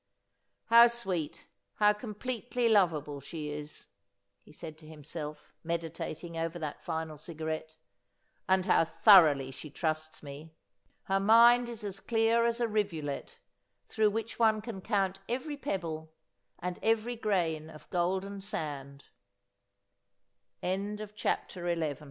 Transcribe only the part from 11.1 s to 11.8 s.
mind